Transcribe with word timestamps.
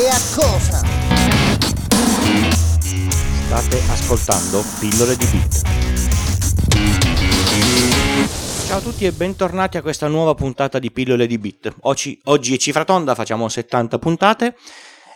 e 0.00 0.08
a 0.08 0.18
cosa? 0.34 0.80
State 3.44 3.82
ascoltando 3.90 4.64
Pillole 4.78 5.14
di 5.14 5.26
Bit. 5.26 5.62
Ciao 8.66 8.78
a 8.78 8.80
tutti 8.80 9.04
e 9.04 9.12
bentornati 9.12 9.76
a 9.76 9.82
questa 9.82 10.08
nuova 10.08 10.34
puntata 10.34 10.78
di 10.78 10.90
Pillole 10.90 11.26
di 11.26 11.36
Bit. 11.36 11.74
Oggi, 11.80 12.18
oggi 12.24 12.54
è 12.54 12.56
cifra 12.56 12.84
tonda, 12.84 13.14
facciamo 13.14 13.46
70 13.46 13.98
puntate 13.98 14.56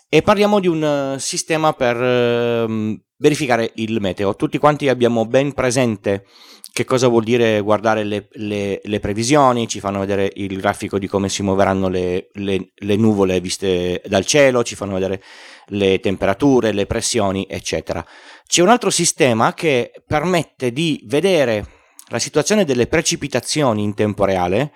e 0.06 0.20
parliamo 0.20 0.60
di 0.60 0.68
un 0.68 1.14
uh, 1.14 1.18
sistema 1.18 1.72
per 1.72 1.96
uh, 1.96 2.94
verificare 3.24 3.72
il 3.76 4.02
meteo. 4.02 4.36
Tutti 4.36 4.58
quanti 4.58 4.90
abbiamo 4.90 5.24
ben 5.24 5.54
presente 5.54 6.26
che 6.74 6.84
cosa 6.84 7.08
vuol 7.08 7.24
dire 7.24 7.60
guardare 7.60 8.04
le, 8.04 8.28
le, 8.32 8.80
le, 8.82 9.00
previsioni, 9.00 9.66
ci 9.66 9.80
fanno 9.80 10.00
vedere 10.00 10.30
il 10.34 10.58
grafico 10.58 10.98
di 10.98 11.06
come 11.06 11.30
si 11.30 11.42
muoveranno 11.42 11.88
le, 11.88 12.28
le, 12.32 12.96
nuvole 12.96 13.40
viste 13.40 14.02
dal 14.06 14.26
cielo, 14.26 14.62
ci 14.62 14.74
fanno 14.74 14.92
vedere 14.92 15.22
le 15.68 16.00
temperature, 16.00 16.72
le 16.72 16.84
pressioni, 16.84 17.46
eccetera. 17.48 18.04
C'è 18.46 18.60
un 18.60 18.68
altro 18.68 18.90
sistema 18.90 19.54
che 19.54 19.92
permette 20.06 20.70
di 20.70 21.00
vedere 21.06 21.64
la 22.08 22.18
situazione 22.18 22.66
delle 22.66 22.88
precipitazioni 22.88 23.82
in 23.82 23.94
tempo 23.94 24.26
reale 24.26 24.72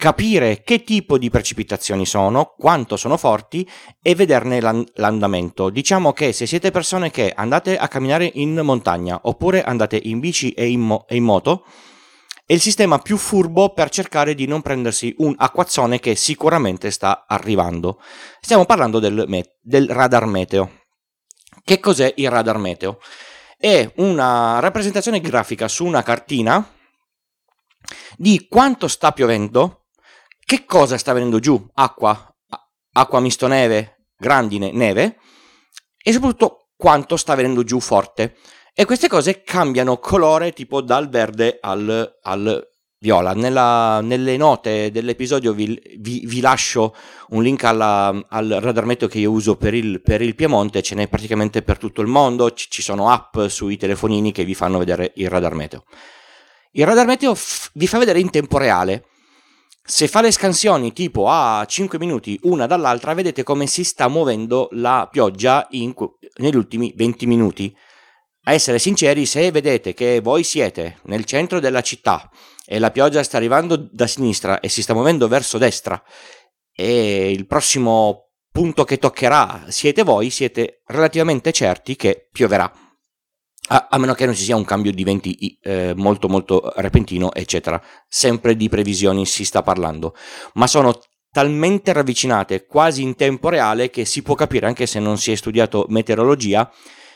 capire 0.00 0.62
che 0.62 0.82
tipo 0.82 1.18
di 1.18 1.28
precipitazioni 1.28 2.06
sono, 2.06 2.54
quanto 2.56 2.96
sono 2.96 3.18
forti 3.18 3.68
e 4.00 4.14
vederne 4.14 4.58
l'andamento. 4.94 5.68
Diciamo 5.68 6.14
che 6.14 6.32
se 6.32 6.46
siete 6.46 6.70
persone 6.70 7.10
che 7.10 7.30
andate 7.36 7.76
a 7.76 7.86
camminare 7.86 8.30
in 8.36 8.58
montagna 8.60 9.20
oppure 9.24 9.62
andate 9.62 10.00
in 10.02 10.18
bici 10.18 10.52
e 10.52 10.70
in, 10.70 10.80
mo- 10.80 11.04
e 11.06 11.16
in 11.16 11.24
moto, 11.24 11.66
è 12.46 12.54
il 12.54 12.62
sistema 12.62 12.98
più 12.98 13.18
furbo 13.18 13.74
per 13.74 13.90
cercare 13.90 14.34
di 14.34 14.46
non 14.46 14.62
prendersi 14.62 15.14
un 15.18 15.34
acquazzone 15.36 16.00
che 16.00 16.14
sicuramente 16.14 16.90
sta 16.90 17.26
arrivando. 17.28 18.00
Stiamo 18.40 18.64
parlando 18.64 19.00
del, 19.00 19.24
me- 19.28 19.56
del 19.60 19.86
radar 19.86 20.24
meteo. 20.24 20.78
Che 21.62 21.78
cos'è 21.78 22.14
il 22.16 22.30
radar 22.30 22.56
meteo? 22.56 23.00
È 23.58 23.92
una 23.96 24.60
rappresentazione 24.60 25.20
grafica 25.20 25.68
su 25.68 25.84
una 25.84 26.02
cartina 26.02 26.66
di 28.16 28.46
quanto 28.48 28.88
sta 28.88 29.12
piovendo 29.12 29.79
che 30.50 30.64
cosa 30.64 30.98
sta 30.98 31.12
venendo 31.12 31.38
giù? 31.38 31.64
Acqua, 31.74 32.28
acqua 32.94 33.20
misto 33.20 33.46
neve, 33.46 34.08
grandine, 34.16 34.72
neve 34.72 35.18
e 35.96 36.12
soprattutto 36.12 36.70
quanto 36.74 37.16
sta 37.16 37.36
venendo 37.36 37.62
giù 37.62 37.78
forte. 37.78 38.34
E 38.74 38.84
queste 38.84 39.06
cose 39.06 39.44
cambiano 39.44 39.98
colore 39.98 40.52
tipo 40.52 40.80
dal 40.80 41.08
verde 41.08 41.58
al, 41.60 42.18
al 42.22 42.68
viola. 42.98 43.32
Nella, 43.32 44.00
nelle 44.00 44.36
note 44.36 44.90
dell'episodio 44.90 45.52
vi, 45.52 45.80
vi, 45.98 46.24
vi 46.26 46.40
lascio 46.40 46.96
un 47.28 47.44
link 47.44 47.62
alla, 47.62 48.08
al 48.28 48.48
radar 48.60 48.86
meteo 48.86 49.06
che 49.06 49.20
io 49.20 49.30
uso 49.30 49.54
per 49.54 49.72
il, 49.72 50.02
per 50.02 50.20
il, 50.20 50.34
Piemonte, 50.34 50.82
ce 50.82 50.96
n'è 50.96 51.06
praticamente 51.06 51.62
per 51.62 51.78
tutto 51.78 52.00
il 52.00 52.08
mondo, 52.08 52.54
ci, 52.54 52.66
ci 52.68 52.82
sono 52.82 53.08
app 53.08 53.38
sui 53.46 53.76
telefonini 53.76 54.32
che 54.32 54.42
vi 54.42 54.56
fanno 54.56 54.78
vedere 54.78 55.12
il 55.14 55.28
radar 55.28 55.54
meteo. 55.54 55.84
Il 56.72 56.86
radar 56.86 57.06
meteo 57.06 57.36
f- 57.36 57.70
vi 57.74 57.86
fa 57.86 57.98
vedere 57.98 58.18
in 58.18 58.30
tempo 58.30 58.58
reale 58.58 59.04
se 59.82 60.08
fa 60.08 60.20
le 60.20 60.30
scansioni 60.30 60.92
tipo 60.92 61.28
a 61.28 61.64
5 61.66 61.98
minuti 61.98 62.38
una 62.42 62.66
dall'altra, 62.66 63.14
vedete 63.14 63.42
come 63.42 63.66
si 63.66 63.84
sta 63.84 64.08
muovendo 64.08 64.68
la 64.72 65.08
pioggia 65.10 65.66
in, 65.70 65.94
negli 66.36 66.56
ultimi 66.56 66.92
20 66.94 67.26
minuti. 67.26 67.74
A 68.44 68.52
essere 68.52 68.78
sinceri, 68.78 69.26
se 69.26 69.50
vedete 69.50 69.92
che 69.92 70.20
voi 70.20 70.44
siete 70.44 70.98
nel 71.04 71.24
centro 71.24 71.60
della 71.60 71.82
città 71.82 72.30
e 72.64 72.78
la 72.78 72.90
pioggia 72.90 73.22
sta 73.22 73.36
arrivando 73.36 73.76
da 73.76 74.06
sinistra 74.06 74.60
e 74.60 74.68
si 74.68 74.82
sta 74.82 74.94
muovendo 74.94 75.28
verso 75.28 75.58
destra 75.58 76.02
e 76.72 77.30
il 77.30 77.46
prossimo 77.46 78.30
punto 78.50 78.84
che 78.84 78.98
toccherà 78.98 79.66
siete 79.68 80.02
voi, 80.02 80.30
siete 80.30 80.82
relativamente 80.86 81.52
certi 81.52 81.96
che 81.96 82.28
pioverà 82.32 82.72
a, 83.72 83.88
a, 83.90 83.98
meno 83.98 84.14
che 84.14 84.26
non 84.26 84.34
ci 84.34 84.42
sia 84.42 84.56
un 84.56 84.64
cambio 84.64 84.92
di 84.92 85.04
venti 85.04 85.58
eh, 85.62 85.94
molto 85.96 86.28
molto 86.28 86.72
repentino, 86.76 87.32
eccetera. 87.32 87.80
Sempre 88.08 88.56
di 88.56 88.68
previsioni 88.68 89.26
si 89.26 89.44
sta 89.44 89.62
parlando, 89.62 90.14
ma 90.54 90.66
sono 90.66 90.98
talmente 91.30 91.92
ravvicinate 91.92 92.66
quasi 92.66 93.02
in 93.02 93.14
tempo 93.14 93.48
reale 93.48 93.90
che 93.90 94.04
si 94.04 94.22
può 94.22 94.34
capire, 94.34 94.66
anche 94.66 94.86
se 94.86 94.98
non 94.98 95.18
si 95.18 95.30
è 95.30 95.36
studiato 95.36 95.86
meteorologia, 95.88 96.70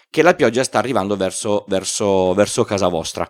che 0.08 0.22
la 0.22 0.34
pioggia 0.34 0.62
sta 0.62 0.78
arrivando 0.78 1.16
verso, 1.16 1.64
verso, 1.66 2.32
verso 2.34 2.64
casa 2.64 2.86
vostra. 2.86 3.28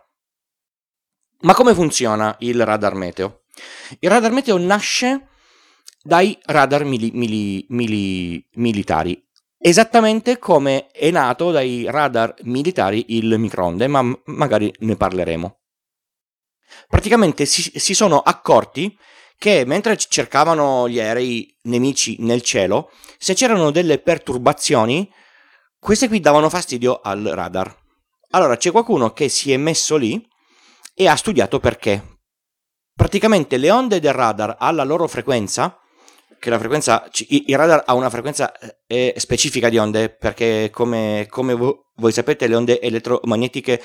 Ma 1.40 1.54
come 1.54 1.74
funziona 1.74 2.36
il 2.40 2.62
radar 2.64 2.94
meteo? 2.94 3.44
Il 4.00 4.10
radar 4.10 4.32
meteo 4.32 4.58
nasce 4.58 5.28
dai 6.02 6.38
radar 6.44 6.84
mili, 6.84 7.10
mili, 7.14 7.64
mili, 7.70 8.46
militari 8.54 9.22
esattamente 9.66 10.38
come 10.38 10.88
è 10.88 11.10
nato 11.10 11.50
dai 11.50 11.86
radar 11.88 12.34
militari 12.42 13.16
il 13.16 13.38
microonde, 13.38 13.86
ma 13.86 14.02
magari 14.26 14.70
ne 14.80 14.94
parleremo. 14.94 15.58
Praticamente 16.86 17.46
si, 17.46 17.72
si 17.74 17.94
sono 17.94 18.20
accorti 18.20 18.94
che 19.38 19.64
mentre 19.64 19.96
cercavano 19.96 20.86
gli 20.86 21.00
aerei 21.00 21.58
nemici 21.62 22.16
nel 22.18 22.42
cielo, 22.42 22.90
se 23.16 23.32
c'erano 23.32 23.70
delle 23.70 23.98
perturbazioni, 23.98 25.10
queste 25.78 26.08
qui 26.08 26.20
davano 26.20 26.50
fastidio 26.50 27.00
al 27.02 27.22
radar. 27.22 27.74
Allora 28.32 28.58
c'è 28.58 28.70
qualcuno 28.70 29.14
che 29.14 29.30
si 29.30 29.50
è 29.50 29.56
messo 29.56 29.96
lì 29.96 30.22
e 30.92 31.08
ha 31.08 31.16
studiato 31.16 31.58
perché. 31.58 32.18
Praticamente 32.94 33.56
le 33.56 33.70
onde 33.70 33.98
del 33.98 34.12
radar 34.12 34.56
alla 34.58 34.84
loro 34.84 35.08
frequenza 35.08 35.78
che 36.44 36.50
la 36.50 36.58
frequenza, 36.58 37.08
il 37.28 37.56
radar 37.56 37.84
ha 37.86 37.94
una 37.94 38.10
frequenza 38.10 38.52
eh, 38.86 39.14
specifica 39.16 39.70
di 39.70 39.78
onde, 39.78 40.10
perché 40.10 40.68
come, 40.70 41.26
come 41.30 41.54
voi 41.54 42.12
sapete 42.12 42.46
le 42.46 42.54
onde 42.54 42.80
elettromagnetiche 42.82 43.82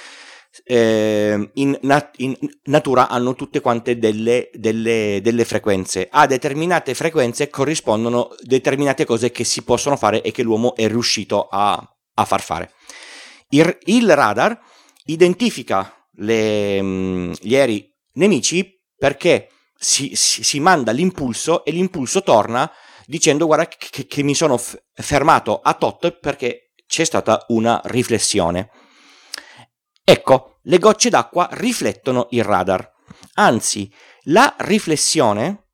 eh, 0.65 1.51
in, 1.53 1.79
nat- 1.83 2.15
in, 2.17 2.35
natura 2.63 3.07
hanno 3.07 3.33
tutte 3.33 3.61
quante 3.61 3.97
delle, 3.97 4.49
delle, 4.51 5.21
delle, 5.23 5.45
frequenze. 5.45 6.09
A 6.11 6.25
determinate 6.25 6.93
frequenze 6.95 7.49
corrispondono 7.49 8.35
determinate 8.41 9.05
cose 9.05 9.31
che 9.31 9.45
si 9.45 9.63
possono 9.63 9.95
fare 9.95 10.21
e 10.21 10.31
che 10.31 10.43
l'uomo 10.43 10.75
è 10.75 10.85
riuscito 10.89 11.47
a, 11.49 11.81
a 12.13 12.25
far 12.25 12.41
fare. 12.41 12.73
Il, 13.51 13.77
il 13.85 14.13
radar 14.13 14.59
identifica 15.05 15.93
le, 16.15 16.81
mm, 16.81 17.31
gli 17.39 17.55
aerei 17.55 17.89
nemici 18.15 18.81
perché 18.97 19.47
si, 19.79 20.11
si, 20.15 20.43
si 20.43 20.59
manda 20.59 20.91
l'impulso 20.91 21.63
e 21.63 21.71
l'impulso 21.71 22.21
torna 22.21 22.69
dicendo 23.05 23.45
guarda 23.45 23.67
che, 23.67 24.05
che 24.05 24.23
mi 24.23 24.35
sono 24.35 24.57
f- 24.57 24.77
fermato 24.93 25.61
a 25.61 25.73
tot 25.73 26.19
perché 26.19 26.73
c'è 26.85 27.05
stata 27.05 27.45
una 27.49 27.79
riflessione. 27.85 28.69
Ecco, 30.03 30.59
le 30.63 30.77
gocce 30.79 31.09
d'acqua 31.09 31.47
riflettono 31.51 32.27
il 32.31 32.43
radar. 32.43 32.91
Anzi, 33.35 33.91
la 34.23 34.53
riflessione 34.59 35.67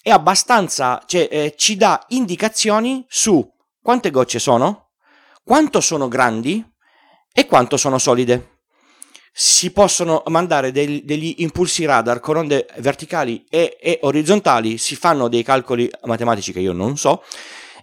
è 0.00 0.10
abbastanza, 0.10 1.02
cioè 1.06 1.28
eh, 1.30 1.54
ci 1.56 1.76
dà 1.76 2.04
indicazioni 2.08 3.04
su 3.08 3.46
quante 3.82 4.10
gocce 4.10 4.38
sono, 4.38 4.92
quanto 5.42 5.80
sono 5.80 6.08
grandi 6.08 6.64
e 7.32 7.46
quanto 7.46 7.76
sono 7.76 7.98
solide 7.98 8.53
si 9.36 9.72
possono 9.72 10.22
mandare 10.26 10.70
degli, 10.70 11.02
degli 11.02 11.34
impulsi 11.38 11.84
radar 11.84 12.20
con 12.20 12.36
onde 12.36 12.68
verticali 12.76 13.44
e, 13.50 13.76
e, 13.80 13.98
orizzontali, 14.02 14.78
si 14.78 14.94
fanno 14.94 15.26
dei 15.26 15.42
calcoli 15.42 15.90
matematici 16.04 16.52
che 16.52 16.60
io 16.60 16.72
non 16.72 16.96
so 16.96 17.24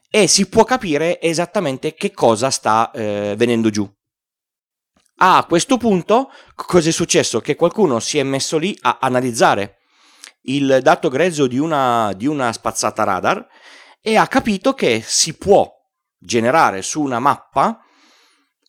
e 0.10 0.28
si 0.28 0.48
può 0.48 0.64
capire 0.64 1.20
esattamente 1.20 1.94
che 1.94 2.12
cosa 2.12 2.50
sta 2.50 2.90
eh, 2.92 3.34
venendo 3.38 3.70
giù. 3.70 3.90
A 5.24 5.46
questo 5.46 5.76
punto, 5.76 6.32
cosa 6.56 6.88
è 6.88 6.92
successo? 6.94 7.42
Che 7.42 7.56
qualcuno 7.56 8.00
si 8.00 8.18
è 8.18 8.24
messo 8.24 8.58
lì 8.58 8.76
a 8.82 9.00
analizzare 9.02 9.80
il 10.44 10.80
dato 10.82 11.10
grezzo 11.10 11.48
di 11.48 11.60
una, 11.60 12.14
di 12.16 12.28
una 12.28 12.54
spazzata 12.54 13.04
radar 13.04 13.46
e 14.00 14.16
ha 14.16 14.26
capito 14.28 14.74
che 14.74 15.04
si 15.06 15.36
può 15.36 15.70
generare 16.18 16.82
su 16.82 17.02
una 17.02 17.20
mappa 17.20 17.78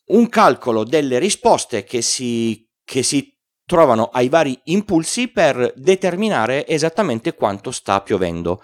un 0.07 0.27
calcolo 0.27 0.83
delle 0.83 1.17
risposte 1.17 1.83
che 1.83 2.01
si 2.01 2.62
che 2.83 3.03
si 3.03 3.31
trovano 3.65 4.09
ai 4.11 4.29
vari 4.29 4.59
impulsi 4.65 5.29
per 5.29 5.73
determinare 5.75 6.67
esattamente 6.67 7.33
quanto 7.33 7.71
sta 7.71 8.01
piovendo. 8.01 8.61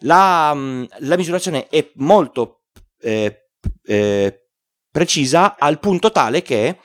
La, 0.00 0.52
mm, 0.54 0.84
la 1.00 1.16
misurazione 1.16 1.68
è 1.68 1.90
molto 1.96 2.62
eh, 3.00 3.48
eh, 3.84 4.48
precisa 4.90 5.56
al 5.58 5.78
punto 5.78 6.10
tale 6.10 6.42
che, 6.42 6.78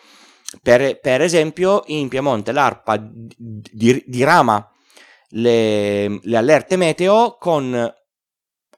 per, 0.61 0.99
per 0.99 1.21
esempio, 1.21 1.83
in 1.87 2.09
Piemonte 2.09 2.51
l'ARPA 2.51 3.01
dirama 4.05 4.69
le, 5.29 6.19
le 6.21 6.37
allerte 6.37 6.75
meteo 6.75 7.37
con 7.39 7.91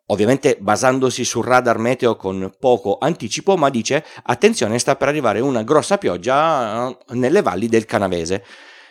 ovviamente 0.07 0.57
basandosi 0.59 1.23
sul 1.23 1.45
radar 1.45 1.77
meteo 1.77 2.15
con 2.15 2.53
poco 2.59 2.97
anticipo, 2.99 3.57
ma 3.57 3.69
dice 3.69 4.05
attenzione 4.23 4.79
sta 4.79 4.95
per 4.95 5.07
arrivare 5.07 5.39
una 5.39 5.63
grossa 5.63 5.97
pioggia 5.97 6.89
eh, 6.89 6.97
nelle 7.15 7.41
valli 7.41 7.67
del 7.67 7.85
Canavese. 7.85 8.43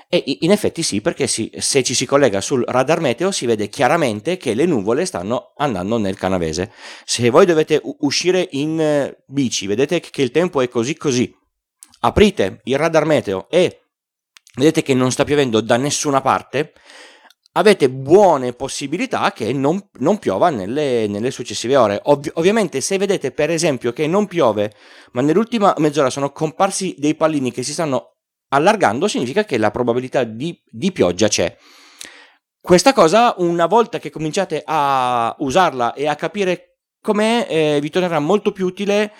E 0.08 0.22
in 0.40 0.52
effetti 0.52 0.82
sì, 0.82 1.00
perché 1.00 1.26
si, 1.26 1.50
se 1.58 1.82
ci 1.82 1.94
si 1.94 2.06
collega 2.06 2.40
sul 2.40 2.62
radar 2.66 3.00
meteo 3.00 3.32
si 3.32 3.46
vede 3.46 3.68
chiaramente 3.68 4.36
che 4.36 4.54
le 4.54 4.64
nuvole 4.64 5.06
stanno 5.06 5.54
andando 5.56 5.98
nel 5.98 6.16
canavese. 6.16 6.70
Se 7.04 7.30
voi 7.30 7.46
dovete 7.46 7.80
uscire 8.00 8.46
in 8.52 8.80
eh, 8.80 9.24
bici, 9.26 9.66
vedete 9.66 9.98
che 9.98 10.22
il 10.22 10.30
tempo 10.30 10.60
è 10.60 10.68
così 10.68 10.96
così, 10.96 11.34
aprite 12.00 12.60
il 12.64 12.78
radar 12.78 13.06
meteo 13.06 13.48
e 13.50 13.80
vedete 14.54 14.82
che 14.82 14.94
non 14.94 15.10
sta 15.10 15.24
piovendo 15.24 15.60
da 15.60 15.76
nessuna 15.76 16.20
parte, 16.20 16.74
avete 17.56 17.90
buone 17.90 18.52
possibilità 18.52 19.32
che 19.32 19.52
non, 19.52 19.88
non 19.98 20.18
piova 20.18 20.50
nelle, 20.50 21.06
nelle, 21.06 21.30
successive 21.30 21.76
ore. 21.76 22.00
Ovvi- 22.04 22.30
ovviamente 22.34 22.80
se 22.80 22.98
vedete 22.98 23.30
per 23.32 23.50
esempio 23.50 23.92
che 23.92 24.06
non 24.06 24.26
piove, 24.26 24.72
ma 25.12 25.20
nell'ultima 25.20 25.74
mezz'ora 25.78 26.10
sono 26.10 26.32
comparsi 26.32 26.94
dei 26.98 27.14
pallini 27.14 27.52
che 27.52 27.62
si 27.62 27.72
stanno 27.72 28.16
allargando, 28.48 29.08
significa 29.08 29.44
che 29.44 29.58
la 29.58 29.70
probabilità 29.70 30.24
di, 30.24 30.60
di 30.64 30.92
pioggia 30.92 31.28
c'è. 31.28 31.56
Questa 32.60 32.92
cosa, 32.92 33.34
una 33.38 33.66
volta 33.66 33.98
che 33.98 34.10
cominciate 34.10 34.62
a 34.64 35.34
usarla 35.38 35.92
e 35.92 36.08
a 36.08 36.16
capire 36.16 36.78
com'è, 37.00 37.46
eh, 37.48 37.78
vi 37.80 37.90
tornerà 37.90 38.18
molto 38.18 38.52
più 38.52 38.66
utile 38.66 39.12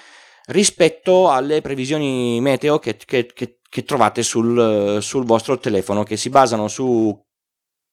rispetto 0.47 1.31
alle 1.31 1.61
previsioni 1.61 2.41
meteo 2.41 2.79
che, 2.79 2.97
che, 2.97 3.27
che, 3.27 3.61
che 3.69 3.85
trovate 3.85 4.23
sul, 4.23 4.99
sul 5.01 5.25
vostro 5.25 5.59
telefono, 5.59 6.03
che 6.03 6.17
si 6.17 6.31
basano 6.31 6.69
su 6.69 7.24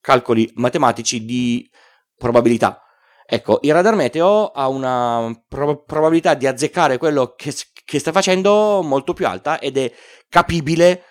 calcoli 0.02 0.52
matematici 0.56 1.24
di 1.24 1.70
probabilità. 2.18 2.82
Ecco, 3.26 3.60
il 3.62 3.72
radar 3.72 3.96
meteo 3.96 4.52
ha 4.52 4.68
una 4.68 5.34
pro- 5.48 5.84
probabilità 5.84 6.34
di 6.34 6.48
azzeccare 6.48 6.98
quello 6.98 7.34
che, 7.38 7.54
che, 7.86 8.00
sta 8.00 8.12
facendo 8.12 8.82
molto 8.84 9.14
più 9.14 9.26
alta 9.26 9.60
ed 9.60 9.78
è 9.78 9.90
capibile 10.28 11.04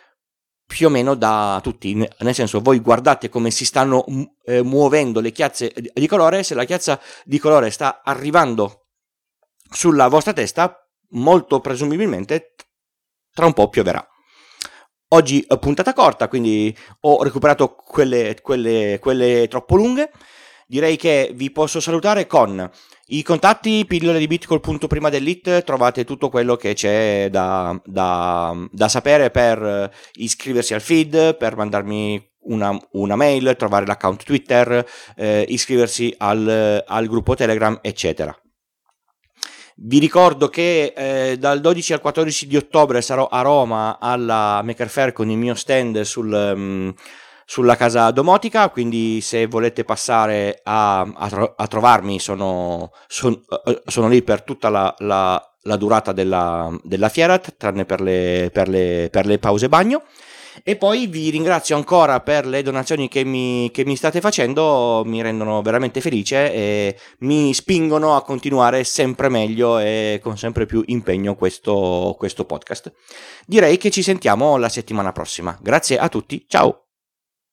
più 0.67 0.89
o 0.89 0.91
meno 0.91 1.15
da 1.15 1.59
tutti. 1.63 1.95
Nel 1.95 2.35
senso, 2.35 2.61
voi 2.61 2.81
guardate 2.81 3.31
come 3.31 3.51
si 3.51 3.65
stanno 3.65 4.05
eh, 4.45 4.63
muovendo 4.63 5.21
le 5.21 5.33
chiazze 5.33 5.73
di 5.95 6.07
colore, 6.07 6.43
se 6.43 6.55
la 6.55 6.65
chiazza 6.65 7.01
di 7.25 7.39
colore 7.39 7.71
sta 7.71 8.03
arrivando 8.05 8.89
sulla 9.71 10.09
vostra 10.09 10.33
testa, 10.33 10.77
molto 11.13 11.61
presumibilmente 11.61 12.55
tra 13.33 13.47
un 13.47 13.53
po' 13.53 13.69
pioverà. 13.69 14.07
Oggi 15.13 15.45
è 15.49 15.59
puntata 15.59 15.93
corta, 15.93 16.29
quindi 16.29 16.73
ho 17.01 17.25
recuperato 17.25 17.75
quelle, 17.75 18.37
quelle, 18.41 18.99
quelle 19.01 19.49
troppo 19.49 19.75
lunghe. 19.75 20.13
Direi 20.69 20.97
che 20.97 21.33
vi 21.35 21.51
posso 21.51 21.81
salutare 21.81 22.29
con 22.29 22.71
i 23.07 23.23
contatti, 23.25 23.85
pillole 23.87 24.21
di 24.21 24.29
bit 24.29 24.47
col 24.47 24.61
punto 24.61 24.87
prima 24.87 25.09
dell'it, 25.09 25.65
trovate 25.65 26.05
tutto 26.05 26.29
quello 26.29 26.55
che 26.55 26.75
c'è 26.75 27.27
da, 27.29 27.77
da, 27.85 28.55
da 28.71 28.89
sapere 28.89 29.31
per 29.31 29.91
iscriversi 30.13 30.75
al 30.75 30.81
feed, 30.81 31.37
per 31.37 31.57
mandarmi 31.57 32.25
una, 32.43 32.79
una 32.93 33.17
mail, 33.17 33.57
trovare 33.59 33.87
l'account 33.87 34.23
Twitter, 34.23 34.87
eh, 35.17 35.45
iscriversi 35.49 36.15
al, 36.19 36.85
al 36.87 37.07
gruppo 37.09 37.35
Telegram, 37.35 37.77
eccetera. 37.83 38.33
Vi 39.83 39.99
ricordo 39.99 40.51
che 40.51 40.93
eh, 40.95 41.39
dal 41.39 41.59
12 41.59 41.95
al 41.95 42.03
14 42.03 42.47
di 42.47 42.59
ottobre 42.59 43.01
sarò 43.01 43.29
a 43.29 43.41
Roma 43.41 43.99
alla 43.99 44.61
Maker 44.63 44.91
Fair 44.91 45.13
con 45.13 45.31
il 45.31 45.39
mio 45.39 45.55
stand 45.55 46.03
sul, 46.03 46.31
um, 46.31 46.93
sulla 47.47 47.77
casa 47.77 48.11
domotica, 48.11 48.69
quindi 48.69 49.23
se 49.23 49.47
volete 49.47 49.85
passare 49.85 50.61
a, 50.65 51.01
a, 51.01 51.29
tro- 51.31 51.55
a 51.57 51.67
trovarmi 51.67 52.21
sono, 52.21 52.93
son, 53.07 53.33
uh, 53.33 53.81
sono, 53.87 54.09
lì 54.09 54.21
per 54.21 54.43
tutta 54.43 54.69
la, 54.69 54.95
la, 54.99 55.43
la 55.63 55.77
durata 55.77 56.13
della, 56.13 56.71
della, 56.83 57.09
fiera, 57.09 57.39
tranne 57.39 57.87
per 57.87 58.03
le, 58.03 58.51
per 58.53 58.69
le, 58.69 59.09
per 59.11 59.25
le 59.25 59.39
pause 59.39 59.71
bagno. 59.71 60.03
E 60.63 60.77
poi 60.77 61.07
vi 61.07 61.31
ringrazio 61.31 61.77
ancora 61.77 62.21
per 62.21 62.47
le 62.47 62.63
donazioni 62.63 63.09
che 63.09 63.25
mi, 63.25 63.71
che 63.73 63.85
mi, 63.85 63.97
state 63.97 64.21
facendo, 64.21 65.03
mi 65.05 65.23
rendono 65.23 65.63
veramente 65.63 66.01
felice 66.01 66.53
e 66.53 66.97
mi 67.21 67.53
spingono 67.55 68.17
a 68.17 68.23
continuare 68.23 68.85
sempre 68.85 69.29
meglio 69.29 69.79
e 69.79 70.21
con 70.23 70.37
sempre 70.37 70.67
più 70.67 70.83
impegno 70.87 71.35
questo, 71.35 72.15
questo 72.19 72.45
podcast. 72.45 72.93
Direi 73.47 73.77
che 73.77 73.91
ci 73.91 74.03
sentiamo 74.03 74.57
la 74.57 74.69
settimana 74.69 75.13
prossima. 75.13 75.57
Grazie 75.61 75.99
a 75.99 76.09
tutti, 76.09 76.45
ciao! 76.47 76.90